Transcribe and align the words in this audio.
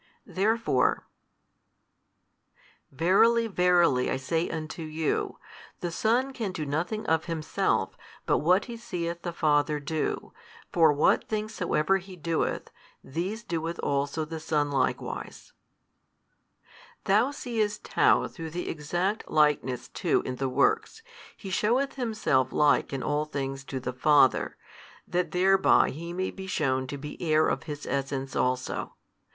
Therefore, 0.25 1.05
Verily 2.91 3.45
verily 3.45 4.09
I 4.09 4.17
say 4.17 4.49
unto 4.49 4.81
you, 4.81 5.37
The 5.81 5.91
Son 5.91 6.33
can 6.33 6.51
do 6.51 6.65
nothing 6.65 7.05
of 7.05 7.25
Himself 7.25 7.95
but 8.25 8.39
what 8.39 8.65
He 8.65 8.77
seeth 8.77 9.21
the 9.21 9.31
Father 9.31 9.79
do: 9.79 10.33
for 10.73 10.91
what 10.91 11.29
things 11.29 11.53
soever 11.53 11.97
He 11.97 12.15
doeth, 12.15 12.71
these 13.03 13.43
doeth 13.43 13.77
also 13.83 14.25
the 14.25 14.39
Son 14.39 14.71
likewise. 14.71 15.53
Thou 17.03 17.29
seest 17.29 17.87
how 17.89 18.27
through 18.27 18.49
the 18.49 18.69
exact 18.69 19.29
likeness 19.29 19.87
too 19.87 20.23
in 20.25 20.37
the 20.37 20.49
works, 20.49 21.03
He 21.37 21.51
sheweth 21.51 21.93
Himself 21.93 22.51
like 22.51 22.91
in 22.91 23.03
all 23.03 23.25
things 23.25 23.63
to 23.65 23.79
the 23.79 23.93
Father, 23.93 24.57
that 25.07 25.29
thereby 25.29 25.91
He 25.91 26.11
may 26.11 26.31
be 26.31 26.47
shewn 26.47 26.87
to 26.87 26.97
be 26.97 27.21
Heir 27.21 27.47
of 27.47 27.65
His 27.69 27.85
Essence 27.85 28.35
also. 28.35 28.95